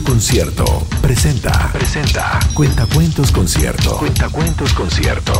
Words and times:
Concierto 0.00 0.64
presenta. 1.02 1.70
Presenta. 1.72 2.38
Cuentacuentos 2.54 3.30
Concierto. 3.30 3.98
Cuentacuentos 3.98 4.72
Concierto. 4.72 5.32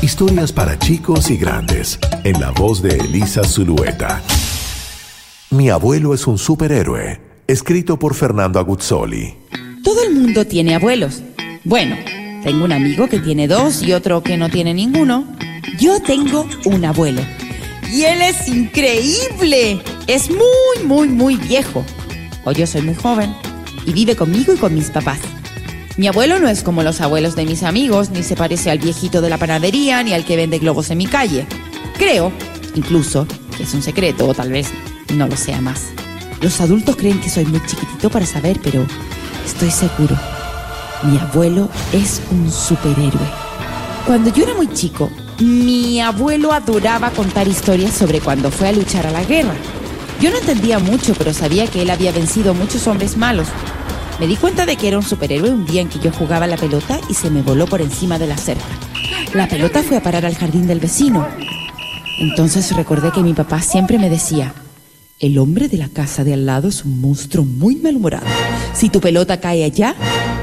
Historias 0.00 0.52
para 0.52 0.78
chicos 0.78 1.28
y 1.30 1.36
grandes. 1.36 1.98
En 2.22 2.40
la 2.40 2.50
voz 2.52 2.82
de 2.82 2.96
Elisa 2.96 3.42
Zulueta. 3.42 4.22
Mi 5.50 5.70
abuelo 5.70 6.14
es 6.14 6.26
un 6.26 6.38
superhéroe. 6.38 7.20
Escrito 7.48 7.98
por 7.98 8.14
Fernando 8.14 8.60
Aguzzoli. 8.60 9.34
Todo 9.82 10.04
el 10.04 10.14
mundo 10.14 10.46
tiene 10.46 10.76
abuelos. 10.76 11.22
Bueno, 11.64 11.96
tengo 12.44 12.64
un 12.64 12.72
amigo 12.72 13.08
que 13.08 13.18
tiene 13.18 13.48
dos 13.48 13.82
y 13.82 13.92
otro 13.92 14.22
que 14.22 14.36
no 14.36 14.48
tiene 14.50 14.72
ninguno. 14.72 15.24
Yo 15.80 16.00
tengo 16.00 16.46
un 16.64 16.84
abuelo. 16.84 17.22
Y 17.92 18.02
él 18.02 18.22
es 18.22 18.46
increíble. 18.46 19.80
Es 20.06 20.30
muy, 20.30 20.86
muy, 20.86 21.08
muy 21.08 21.36
viejo. 21.36 21.84
Yo 22.52 22.66
soy 22.66 22.82
muy 22.82 22.94
joven. 22.94 23.34
Y 23.86 23.92
vive 23.92 24.16
conmigo 24.16 24.52
y 24.52 24.56
con 24.56 24.74
mis 24.74 24.90
papás. 24.90 25.18
Mi 25.96 26.08
abuelo 26.08 26.38
no 26.38 26.48
es 26.48 26.62
como 26.62 26.82
los 26.82 27.00
abuelos 27.00 27.36
de 27.36 27.44
mis 27.44 27.62
amigos, 27.62 28.10
ni 28.10 28.22
se 28.22 28.36
parece 28.36 28.70
al 28.70 28.78
viejito 28.78 29.20
de 29.20 29.28
la 29.28 29.38
panadería, 29.38 30.02
ni 30.02 30.12
al 30.12 30.24
que 30.24 30.36
vende 30.36 30.58
globos 30.58 30.90
en 30.90 30.98
mi 30.98 31.06
calle. 31.06 31.46
Creo, 31.98 32.32
incluso, 32.74 33.26
que 33.56 33.64
es 33.64 33.74
un 33.74 33.82
secreto, 33.82 34.26
o 34.26 34.34
tal 34.34 34.50
vez 34.50 34.68
no 35.14 35.26
lo 35.26 35.36
sea 35.36 35.60
más. 35.60 35.88
Los 36.40 36.60
adultos 36.60 36.96
creen 36.96 37.20
que 37.20 37.28
soy 37.28 37.44
muy 37.44 37.60
chiquitito 37.66 38.08
para 38.08 38.24
saber, 38.24 38.58
pero 38.62 38.86
estoy 39.44 39.70
seguro. 39.70 40.16
Mi 41.02 41.18
abuelo 41.18 41.68
es 41.92 42.22
un 42.30 42.50
superhéroe. 42.50 43.28
Cuando 44.06 44.32
yo 44.32 44.44
era 44.44 44.54
muy 44.54 44.72
chico, 44.72 45.10
mi 45.38 46.00
abuelo 46.00 46.52
adoraba 46.52 47.10
contar 47.10 47.46
historias 47.48 47.94
sobre 47.94 48.20
cuando 48.20 48.50
fue 48.50 48.68
a 48.68 48.72
luchar 48.72 49.06
a 49.06 49.10
la 49.10 49.24
guerra. 49.24 49.54
Yo 50.20 50.30
no 50.30 50.36
entendía 50.36 50.78
mucho, 50.78 51.14
pero 51.14 51.32
sabía 51.32 51.66
que 51.66 51.80
él 51.80 51.88
había 51.88 52.12
vencido 52.12 52.52
muchos 52.52 52.86
hombres 52.86 53.16
malos. 53.16 53.48
Me 54.18 54.26
di 54.26 54.36
cuenta 54.36 54.66
de 54.66 54.76
que 54.76 54.88
era 54.88 54.98
un 54.98 55.02
superhéroe 55.02 55.50
un 55.50 55.64
día 55.64 55.80
en 55.80 55.88
que 55.88 55.98
yo 55.98 56.12
jugaba 56.12 56.46
la 56.46 56.58
pelota 56.58 57.00
y 57.08 57.14
se 57.14 57.30
me 57.30 57.40
voló 57.40 57.66
por 57.66 57.80
encima 57.80 58.18
de 58.18 58.26
la 58.26 58.36
cerca. 58.36 58.66
La 59.32 59.48
pelota 59.48 59.82
fue 59.82 59.96
a 59.96 60.02
parar 60.02 60.26
al 60.26 60.34
jardín 60.34 60.66
del 60.66 60.78
vecino. 60.78 61.26
Entonces 62.18 62.70
recordé 62.76 63.12
que 63.12 63.22
mi 63.22 63.32
papá 63.32 63.62
siempre 63.62 63.98
me 63.98 64.10
decía, 64.10 64.52
el 65.20 65.38
hombre 65.38 65.68
de 65.68 65.78
la 65.78 65.88
casa 65.88 66.22
de 66.22 66.34
al 66.34 66.44
lado 66.44 66.68
es 66.68 66.84
un 66.84 67.00
monstruo 67.00 67.46
muy 67.46 67.76
malhumorado. 67.76 68.26
Si 68.74 68.90
tu 68.90 69.00
pelota 69.00 69.40
cae 69.40 69.64
allá, 69.64 69.94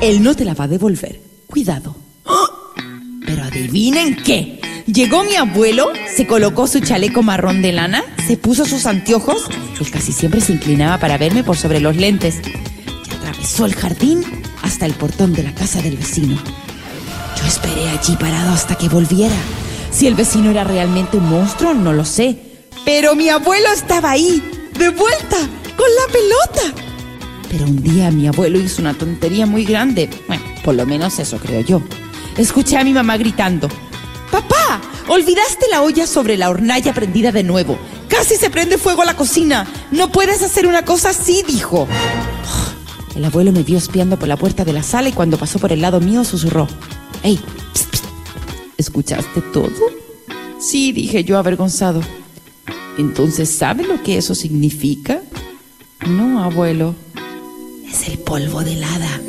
él 0.01 0.23
no 0.23 0.35
te 0.35 0.43
la 0.43 0.55
va 0.55 0.63
a 0.63 0.67
devolver. 0.67 1.21
Cuidado. 1.45 1.95
Pero 3.27 3.43
adivinen 3.43 4.15
qué. 4.23 4.59
Llegó 4.87 5.23
mi 5.23 5.35
abuelo, 5.35 5.91
se 6.15 6.25
colocó 6.25 6.65
su 6.65 6.79
chaleco 6.79 7.21
marrón 7.21 7.61
de 7.61 7.73
lana, 7.73 8.03
se 8.27 8.35
puso 8.35 8.65
sus 8.65 8.85
anteojos, 8.85 9.47
él 9.79 9.89
casi 9.89 10.11
siempre 10.11 10.41
se 10.41 10.51
inclinaba 10.51 10.97
para 10.97 11.17
verme 11.17 11.45
por 11.45 11.55
sobre 11.55 11.79
los 11.79 11.95
lentes, 11.95 12.41
y 12.43 13.15
atravesó 13.15 13.65
el 13.65 13.73
jardín 13.73 14.21
hasta 14.63 14.85
el 14.85 14.93
portón 14.95 15.31
de 15.31 15.43
la 15.43 15.53
casa 15.53 15.81
del 15.81 15.95
vecino. 15.95 16.35
Yo 16.35 17.47
esperé 17.47 17.87
allí 17.87 18.17
parado 18.17 18.51
hasta 18.51 18.75
que 18.75 18.89
volviera. 18.89 19.35
Si 19.91 20.07
el 20.07 20.15
vecino 20.15 20.51
era 20.51 20.65
realmente 20.65 21.15
un 21.15 21.29
monstruo, 21.29 21.73
no 21.73 21.93
lo 21.93 22.03
sé. 22.03 22.37
Pero 22.83 23.15
mi 23.15 23.29
abuelo 23.29 23.69
estaba 23.73 24.11
ahí, 24.11 24.43
de 24.77 24.89
vuelta, 24.89 25.37
con 25.77 25.87
la 25.95 26.11
pelota. 26.11 26.83
Pero 27.49 27.63
un 27.63 27.81
día 27.81 28.11
mi 28.11 28.27
abuelo 28.27 28.59
hizo 28.59 28.81
una 28.81 28.93
tontería 28.93 29.45
muy 29.45 29.63
grande. 29.63 30.09
Bueno, 30.27 30.43
por 30.65 30.75
lo 30.75 30.85
menos 30.85 31.17
eso 31.19 31.37
creo 31.37 31.61
yo. 31.61 31.81
Escuché 32.35 32.75
a 32.75 32.83
mi 32.83 32.91
mamá 32.91 33.15
gritando. 33.15 33.69
Papá, 34.29 34.81
olvidaste 35.07 35.67
la 35.71 35.81
olla 35.81 36.05
sobre 36.05 36.35
la 36.35 36.49
hornalla 36.49 36.93
prendida 36.93 37.31
de 37.31 37.43
nuevo. 37.43 37.79
Casi 38.17 38.35
se 38.35 38.49
prende 38.49 38.79
fuego 38.79 39.03
la 39.03 39.15
cocina. 39.15 39.67
No 39.91 40.11
puedes 40.11 40.41
hacer 40.41 40.65
una 40.65 40.83
cosa 40.83 41.09
así, 41.09 41.43
dijo. 41.47 41.87
El 43.15 43.23
abuelo 43.23 43.51
me 43.51 43.61
vio 43.61 43.77
espiando 43.77 44.17
por 44.17 44.27
la 44.27 44.37
puerta 44.37 44.65
de 44.65 44.73
la 44.73 44.81
sala 44.81 45.09
y 45.09 45.11
cuando 45.11 45.37
pasó 45.37 45.59
por 45.59 45.71
el 45.71 45.81
lado 45.81 45.99
mío 45.99 46.23
susurró. 46.23 46.67
¡Ey! 47.21 47.39
¿Escuchaste 48.75 49.41
todo? 49.53 49.69
Sí, 50.59 50.93
dije 50.93 51.23
yo 51.25 51.37
avergonzado. 51.37 52.01
Entonces, 52.97 53.55
¿sabe 53.55 53.83
lo 53.83 54.01
que 54.01 54.17
eso 54.17 54.33
significa? 54.33 55.21
No, 56.07 56.43
abuelo. 56.43 56.95
Es 57.87 58.07
el 58.09 58.17
polvo 58.17 58.63
de 58.63 58.83
hada. 58.83 59.21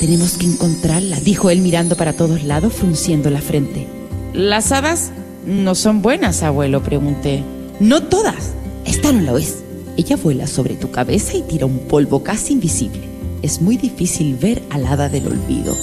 Tenemos 0.00 0.38
que 0.38 0.46
encontrarla, 0.46 1.20
dijo 1.20 1.50
él 1.50 1.60
mirando 1.60 1.98
para 1.98 2.14
todos 2.14 2.44
lados, 2.44 2.72
frunciendo 2.72 3.28
la 3.28 3.42
frente. 3.42 3.86
¿Las 4.32 4.72
hadas 4.72 5.12
no 5.44 5.74
son 5.74 6.00
buenas, 6.00 6.42
abuelo? 6.42 6.82
pregunté. 6.82 7.44
No 7.82 8.00
todas. 8.00 8.52
Esta 8.86 9.10
no 9.10 9.22
lo 9.22 9.38
es. 9.38 9.64
Ella 9.96 10.16
vuela 10.16 10.46
sobre 10.46 10.76
tu 10.76 10.92
cabeza 10.92 11.36
y 11.36 11.42
tira 11.42 11.66
un 11.66 11.80
polvo 11.80 12.22
casi 12.22 12.52
invisible. 12.52 13.00
Es 13.42 13.60
muy 13.60 13.76
difícil 13.76 14.36
ver 14.36 14.62
al 14.70 14.86
hada 14.86 15.08
del 15.08 15.26
olvido. 15.26 15.74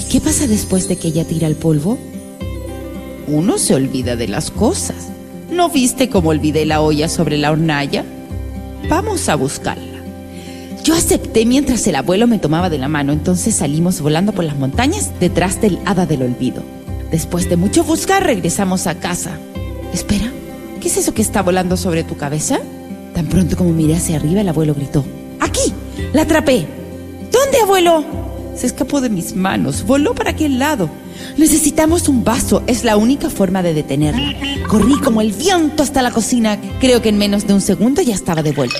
¿Y 0.00 0.08
qué 0.10 0.20
pasa 0.20 0.48
después 0.48 0.88
de 0.88 0.96
que 0.96 1.08
ella 1.08 1.24
tira 1.24 1.46
el 1.46 1.54
polvo? 1.54 1.96
Uno 3.28 3.56
se 3.56 3.76
olvida 3.76 4.16
de 4.16 4.26
las 4.26 4.50
cosas. 4.50 5.10
¿No 5.48 5.70
viste 5.70 6.08
cómo 6.08 6.30
olvidé 6.30 6.66
la 6.66 6.80
olla 6.80 7.08
sobre 7.08 7.38
la 7.38 7.52
hornalla? 7.52 8.04
Vamos 8.88 9.28
a 9.28 9.36
buscarla. 9.36 10.02
Yo 10.82 10.94
acepté 10.94 11.46
mientras 11.46 11.86
el 11.86 11.94
abuelo 11.94 12.26
me 12.26 12.40
tomaba 12.40 12.68
de 12.68 12.78
la 12.78 12.88
mano, 12.88 13.12
entonces 13.12 13.54
salimos 13.54 14.00
volando 14.00 14.32
por 14.32 14.44
las 14.44 14.58
montañas 14.58 15.12
detrás 15.20 15.60
del 15.60 15.78
hada 15.84 16.04
del 16.04 16.22
olvido. 16.22 16.64
Después 17.12 17.48
de 17.48 17.56
mucho 17.56 17.84
buscar, 17.84 18.24
regresamos 18.24 18.88
a 18.88 18.96
casa. 18.96 19.38
Espera, 19.92 20.32
¿qué 20.80 20.88
es 20.88 20.96
eso 20.96 21.14
que 21.14 21.22
está 21.22 21.42
volando 21.42 21.76
sobre 21.76 22.04
tu 22.04 22.16
cabeza? 22.16 22.60
Tan 23.14 23.26
pronto 23.26 23.56
como 23.56 23.72
miré 23.72 23.96
hacia 23.96 24.16
arriba, 24.16 24.40
el 24.40 24.48
abuelo 24.48 24.74
gritó. 24.74 25.04
¡Aquí! 25.40 25.72
¡La 26.12 26.22
atrapé! 26.22 26.66
¿Dónde, 27.32 27.60
abuelo? 27.62 28.04
Se 28.54 28.66
escapó 28.66 29.00
de 29.00 29.10
mis 29.10 29.36
manos, 29.36 29.84
voló 29.84 30.14
para 30.14 30.30
aquel 30.30 30.58
lado. 30.58 30.90
Necesitamos 31.36 32.08
un 32.08 32.24
vaso, 32.24 32.62
es 32.66 32.84
la 32.84 32.96
única 32.96 33.30
forma 33.30 33.62
de 33.62 33.74
detenerla. 33.74 34.34
Corrí 34.66 34.98
como 35.00 35.20
el 35.20 35.32
viento 35.32 35.82
hasta 35.82 36.02
la 36.02 36.10
cocina. 36.10 36.58
Creo 36.80 37.02
que 37.02 37.08
en 37.08 37.18
menos 37.18 37.46
de 37.46 37.54
un 37.54 37.60
segundo 37.60 38.02
ya 38.02 38.14
estaba 38.14 38.42
de 38.42 38.52
vuelta. 38.52 38.78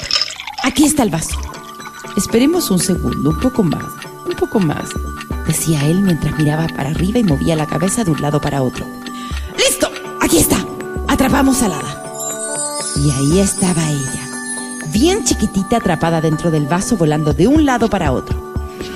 Aquí 0.64 0.84
está 0.84 1.02
el 1.02 1.10
vaso. 1.10 1.38
Esperemos 2.16 2.70
un 2.70 2.80
segundo, 2.80 3.30
un 3.30 3.40
poco 3.40 3.62
más, 3.62 3.84
un 4.28 4.34
poco 4.34 4.58
más, 4.58 4.88
decía 5.46 5.86
él 5.86 6.00
mientras 6.00 6.36
miraba 6.36 6.66
para 6.66 6.90
arriba 6.90 7.20
y 7.20 7.22
movía 7.24 7.54
la 7.54 7.66
cabeza 7.66 8.02
de 8.02 8.10
un 8.10 8.20
lado 8.20 8.40
para 8.40 8.62
otro. 8.62 8.84
¡Listo! 9.56 9.88
¡Aquí 10.20 10.38
está! 10.38 10.66
Atrapamos 11.08 11.62
al 11.62 11.72
hada. 11.72 12.02
Y 12.96 13.10
ahí 13.10 13.40
estaba 13.40 13.82
ella, 13.90 14.28
bien 14.92 15.24
chiquitita 15.24 15.78
atrapada 15.78 16.20
dentro 16.20 16.50
del 16.50 16.66
vaso 16.66 16.96
volando 16.96 17.32
de 17.32 17.46
un 17.46 17.64
lado 17.64 17.88
para 17.88 18.12
otro. 18.12 18.52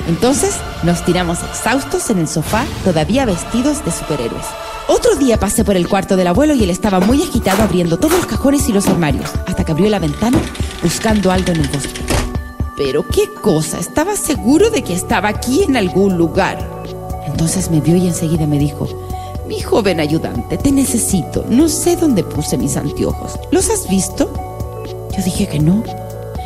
Entonces 0.07 0.57
nos 0.83 1.05
tiramos 1.05 1.43
exhaustos 1.43 2.11
en 2.11 2.19
el 2.19 2.29
sofá, 2.29 2.65
todavía 2.85 3.25
vestidos 3.25 3.85
de 3.85 3.93
superhéroes. 3.93 4.45
Otro 4.89 5.15
día 5.15 5.39
pasé 5.39 5.65
por 5.65 5.77
el 5.77 5.89
cuarto 5.89 6.17
del 6.17 6.27
abuelo 6.27 6.55
y 6.55 6.63
él 6.65 6.71
estaba 6.71 7.01
muy 7.01 7.23
agitado 7.23 7.63
abriendo 7.63 7.97
todos 7.97 8.17
los 8.19 8.27
cajones 8.27 8.69
y 8.69 8.73
los 8.73 8.89
armarios, 8.89 9.31
hasta 9.47 9.65
que 9.65 9.73
abrió 9.73 9.89
la 9.89 9.99
ventana 9.99 10.39
buscando 10.83 11.31
algo 11.31 11.53
en 11.53 11.61
el 11.61 11.69
bosque. 11.69 12.03
Pero 12.77 13.07
qué 13.07 13.29
cosa, 13.33 13.79
estaba 13.79 14.17
seguro 14.17 14.71
de 14.71 14.83
que 14.83 14.93
estaba 14.93 15.29
aquí 15.29 15.63
en 15.63 15.77
algún 15.77 16.19
lugar. 16.19 16.59
Entonces 17.27 17.71
me 17.71 17.81
vio 17.81 17.97
y 17.97 18.09
enseguida 18.09 18.47
me 18.47 18.59
dijo, 18.59 19.02
mi 19.53 19.61
joven 19.61 20.01
ayudante, 20.01 20.57
te 20.57 20.73
necesito. 20.73 21.45
No 21.51 21.69
sé 21.69 21.97
dónde 21.97 22.25
puse 22.25 22.57
mis 22.57 22.79
anteojos. 22.79 23.39
¿Los 23.51 23.69
has 23.69 23.87
visto? 23.87 24.33
Yo 25.15 25.23
dije 25.23 25.47
que 25.47 25.59
no. 25.59 25.85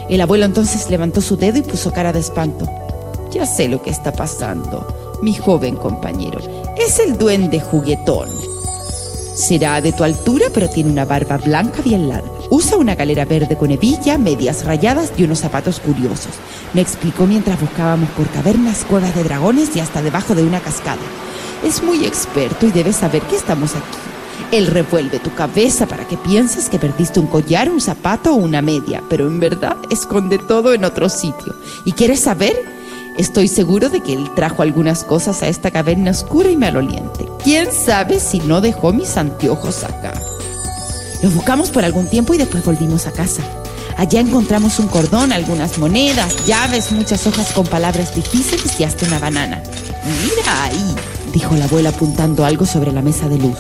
El 0.09 0.21
abuelo 0.21 0.45
entonces 0.45 0.91
levantó 0.91 1.21
su 1.21 1.37
dedo 1.37 1.59
y 1.59 1.63
puso 1.63 1.93
cara 1.93 2.13
de 2.13 2.19
espanto. 2.19 2.69
Ya 3.31 3.47
sé 3.47 3.69
lo 3.69 3.81
que 3.81 3.91
está 3.91 4.11
pasando, 4.13 5.19
mi 5.23 5.35
joven 5.35 5.77
compañero. 5.77 6.41
Es 6.77 6.99
el 6.99 7.17
duende 7.17 7.61
juguetón. 7.61 8.29
Será 9.37 9.81
de 9.81 9.93
tu 9.93 10.03
altura, 10.03 10.47
pero 10.53 10.69
tiene 10.69 10.91
una 10.91 11.05
barba 11.05 11.37
blanca 11.37 11.83
bien 11.83 12.09
larga. 12.09 12.29
Usa 12.51 12.77
una 12.77 12.97
galera 12.97 13.25
verde 13.25 13.57
con 13.57 13.71
hebilla, 13.71 14.19
medias 14.19 14.65
rayadas 14.65 15.13
y 15.17 15.23
unos 15.23 15.39
zapatos 15.39 15.79
curiosos. 15.79 16.33
Me 16.75 16.81
explicó 16.81 17.25
mientras 17.29 17.61
buscábamos 17.61 18.11
por 18.11 18.29
cavernas, 18.31 18.85
cuevas 18.85 19.15
de 19.15 19.23
dragones 19.23 19.77
y 19.77 19.81
hasta 19.81 20.03
debajo 20.03 20.35
de 20.35 20.43
una 20.43 20.59
cascada. 20.59 21.03
Es 21.67 21.83
muy 21.83 22.05
experto 22.05 22.65
y 22.65 22.71
debe 22.71 22.93
saber 22.93 23.23
que 23.23 23.35
estamos 23.35 23.75
aquí. 23.75 23.99
Él 24.53 24.69
revuelve 24.69 25.19
tu 25.19 25.35
cabeza 25.35 25.89
para 25.89 26.07
que 26.07 26.17
pienses 26.17 26.69
que 26.69 26.79
perdiste 26.79 27.19
un 27.19 27.27
collar, 27.27 27.69
un 27.69 27.81
zapato 27.81 28.33
o 28.33 28.37
una 28.37 28.63
media, 28.63 29.03
pero 29.11 29.27
en 29.27 29.41
verdad 29.41 29.77
esconde 29.91 30.39
todo 30.39 30.75
en 30.75 30.85
otro 30.85 31.09
sitio. 31.09 31.57
¿Y 31.85 31.91
quieres 31.91 32.21
saber? 32.21 32.55
Estoy 33.19 33.49
seguro 33.49 33.89
de 33.89 34.01
que 34.01 34.13
él 34.13 34.31
trajo 34.37 34.63
algunas 34.63 35.03
cosas 35.03 35.43
a 35.43 35.49
esta 35.49 35.73
caverna 35.73 36.13
oscura 36.13 36.51
y 36.51 36.57
maloliente. 36.57 37.27
¿Quién 37.43 37.73
sabe 37.73 38.21
si 38.21 38.39
no 38.39 38.61
dejó 38.61 38.93
mis 38.93 39.17
anteojos 39.17 39.83
acá? 39.83 40.15
Los 41.21 41.35
buscamos 41.35 41.71
por 41.71 41.85
algún 41.85 42.07
tiempo 42.09 42.33
y 42.33 42.39
después 42.39 42.65
volvimos 42.65 43.09
a 43.09 43.13
casa. 43.13 43.43
Allá 43.97 44.21
encontramos 44.21 44.79
un 44.79 44.87
cordón, 44.87 45.33
algunas 45.33 45.79
monedas, 45.79 46.47
llaves, 46.47 46.93
muchas 46.93 47.27
hojas 47.27 47.51
con 47.51 47.67
palabras 47.67 48.15
difíciles 48.15 48.79
y 48.79 48.85
hasta 48.85 49.07
una 49.07 49.19
banana. 49.19 49.61
Mira 50.05 50.63
ahí, 50.63 50.95
dijo 51.37 51.55
la 51.55 51.67
abuela 51.67 51.91
apuntando 51.91 52.47
algo 52.47 52.65
sobre 52.65 52.93
la 52.93 53.03
mesa 53.03 53.29
de 53.29 53.37
luz. 53.37 53.59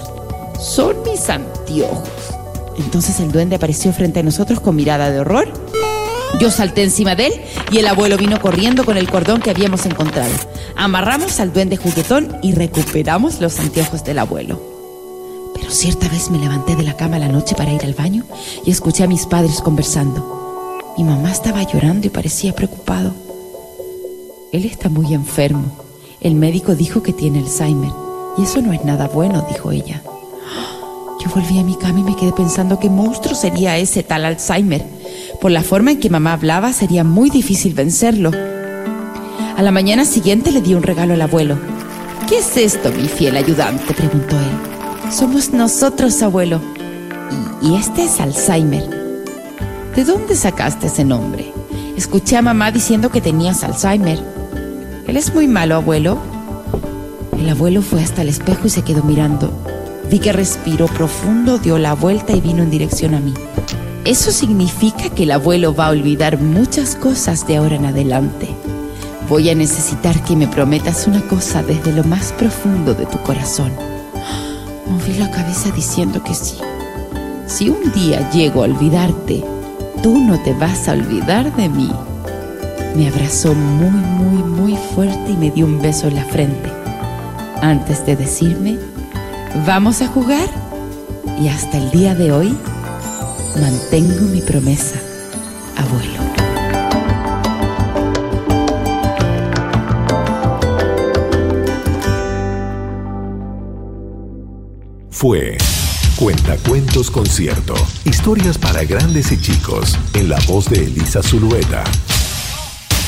Son 0.58 0.96
mis 1.02 1.28
anteojos. 1.28 2.08
Entonces 2.78 3.20
el 3.20 3.30
duende 3.30 3.56
apareció 3.56 3.92
frente 3.92 4.20
a 4.20 4.22
nosotros 4.22 4.60
con 4.60 4.76
mirada 4.76 5.10
de 5.10 5.20
horror 5.20 5.52
Yo 6.40 6.50
salté 6.50 6.82
encima 6.82 7.14
de 7.14 7.26
él 7.26 7.32
y 7.70 7.76
el 7.76 7.86
abuelo 7.86 8.16
vino 8.16 8.40
corriendo 8.40 8.86
con 8.86 8.96
el 8.96 9.10
cordón 9.10 9.42
que 9.42 9.50
habíamos 9.50 9.84
encontrado. 9.84 10.32
Amarramos 10.74 11.38
al 11.38 11.52
duende 11.52 11.76
juguetón 11.76 12.38
y 12.42 12.54
recuperamos 12.54 13.42
los 13.42 13.60
anteojos 13.60 14.04
del 14.04 14.20
abuelo. 14.20 14.58
Pero 15.54 15.70
cierta 15.70 16.08
vez 16.08 16.30
me 16.30 16.38
levanté 16.38 16.76
de 16.76 16.82
la 16.82 16.96
cama 16.96 17.18
la 17.18 17.28
noche 17.28 17.54
para 17.54 17.74
ir 17.74 17.84
al 17.84 17.92
baño 17.92 18.24
y 18.64 18.70
escuché 18.70 19.04
a 19.04 19.06
mis 19.06 19.26
padres 19.26 19.60
conversando. 19.60 20.94
Mi 20.96 21.04
mamá 21.04 21.30
estaba 21.30 21.62
llorando 21.62 22.06
y 22.06 22.10
parecía 22.10 22.54
preocupado. 22.54 23.12
Él 24.50 24.64
está 24.64 24.88
muy 24.88 25.12
enfermo. 25.12 25.85
El 26.20 26.34
médico 26.34 26.74
dijo 26.74 27.02
que 27.02 27.12
tiene 27.12 27.40
Alzheimer 27.40 27.92
y 28.38 28.42
eso 28.42 28.60
no 28.60 28.72
es 28.72 28.84
nada 28.84 29.08
bueno, 29.08 29.44
dijo 29.50 29.72
ella. 29.72 30.02
Yo 31.20 31.30
volví 31.34 31.58
a 31.58 31.64
mi 31.64 31.76
cama 31.76 32.00
y 32.00 32.02
me 32.02 32.16
quedé 32.16 32.32
pensando 32.32 32.78
qué 32.78 32.90
monstruo 32.90 33.34
sería 33.34 33.78
ese 33.78 34.02
tal 34.02 34.24
Alzheimer. 34.24 34.84
Por 35.40 35.50
la 35.50 35.62
forma 35.62 35.92
en 35.92 36.00
que 36.00 36.10
mamá 36.10 36.32
hablaba 36.34 36.72
sería 36.72 37.04
muy 37.04 37.30
difícil 37.30 37.74
vencerlo. 37.74 38.30
A 39.56 39.62
la 39.62 39.70
mañana 39.70 40.04
siguiente 40.04 40.52
le 40.52 40.60
di 40.60 40.74
un 40.74 40.82
regalo 40.82 41.14
al 41.14 41.22
abuelo. 41.22 41.58
¿Qué 42.28 42.38
es 42.38 42.56
esto, 42.56 42.90
mi 42.92 43.08
fiel 43.08 43.36
ayudante? 43.36 43.94
preguntó 43.94 44.36
él. 44.36 45.12
Somos 45.12 45.52
nosotros, 45.52 46.20
abuelo. 46.22 46.60
Y, 47.62 47.74
este 47.76 48.04
es 48.04 48.20
Alzheimer. 48.20 48.84
¿De 49.94 50.04
dónde 50.04 50.36
sacaste 50.36 50.88
ese 50.88 51.04
nombre? 51.04 51.52
Escuché 51.96 52.36
a 52.36 52.42
mamá 52.42 52.70
diciendo 52.70 53.10
que 53.10 53.20
tenías 53.20 53.64
Alzheimer. 53.64 54.22
Él 55.06 55.16
es 55.16 55.32
muy 55.32 55.46
malo, 55.46 55.76
abuelo. 55.76 56.18
El 57.38 57.48
abuelo 57.48 57.80
fue 57.82 58.02
hasta 58.02 58.22
el 58.22 58.28
espejo 58.28 58.66
y 58.66 58.70
se 58.70 58.82
quedó 58.82 59.04
mirando. 59.04 59.52
Vi 60.10 60.18
que 60.18 60.32
respiró 60.32 60.86
profundo, 60.86 61.58
dio 61.58 61.78
la 61.78 61.94
vuelta 61.94 62.32
y 62.32 62.40
vino 62.40 62.62
en 62.62 62.70
dirección 62.70 63.14
a 63.14 63.20
mí. 63.20 63.32
Eso 64.04 64.32
significa 64.32 65.10
que 65.10 65.24
el 65.24 65.32
abuelo 65.32 65.74
va 65.74 65.86
a 65.86 65.90
olvidar 65.90 66.40
muchas 66.40 66.96
cosas 66.96 67.46
de 67.46 67.56
ahora 67.56 67.76
en 67.76 67.86
adelante. 67.86 68.48
Voy 69.28 69.50
a 69.50 69.54
necesitar 69.54 70.22
que 70.24 70.36
me 70.36 70.46
prometas 70.48 71.06
una 71.06 71.20
cosa 71.22 71.62
desde 71.62 71.92
lo 71.92 72.04
más 72.04 72.32
profundo 72.32 72.94
de 72.94 73.06
tu 73.06 73.18
corazón. 73.22 73.72
Moví 74.88 75.18
la 75.18 75.30
cabeza 75.30 75.70
diciendo 75.70 76.22
que 76.22 76.34
sí. 76.34 76.56
Si 77.46 77.68
un 77.68 77.92
día 77.92 78.30
llego 78.30 78.62
a 78.62 78.66
olvidarte, 78.66 79.44
tú 80.02 80.18
no 80.18 80.40
te 80.42 80.52
vas 80.54 80.88
a 80.88 80.92
olvidar 80.92 81.54
de 81.56 81.68
mí. 81.68 81.90
Me 82.96 83.08
abrazó 83.08 83.54
muy, 83.54 83.90
muy, 83.90 84.42
muy 84.42 84.76
fuerte 84.94 85.32
y 85.32 85.36
me 85.36 85.50
dio 85.50 85.66
un 85.66 85.80
beso 85.80 86.08
en 86.08 86.14
la 86.16 86.24
frente. 86.24 86.70
Antes 87.60 88.04
de 88.06 88.16
decirme, 88.16 88.78
vamos 89.66 90.02
a 90.02 90.08
jugar. 90.08 90.48
Y 91.40 91.48
hasta 91.48 91.76
el 91.76 91.90
día 91.90 92.14
de 92.14 92.32
hoy, 92.32 92.56
Mantengo 93.60 94.20
mi 94.26 94.42
promesa, 94.42 95.00
abuelo. 95.76 96.20
Fue 105.10 105.56
Cuentacuentos 106.16 107.10
Concierto. 107.10 107.74
Historias 108.04 108.58
para 108.58 108.84
grandes 108.84 109.32
y 109.32 109.40
chicos. 109.40 109.98
En 110.12 110.28
la 110.28 110.38
voz 110.46 110.68
de 110.68 110.84
Elisa 110.84 111.22
Zulueta. 111.22 111.82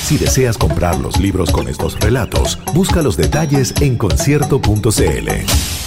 Si 0.08 0.16
deseas 0.16 0.56
comprar 0.56 0.98
los 0.98 1.20
libros 1.20 1.50
con 1.52 1.68
estos 1.68 2.00
relatos, 2.00 2.58
busca 2.72 3.02
los 3.02 3.18
detalles 3.18 3.74
en 3.82 3.98
concierto.cl. 3.98 5.77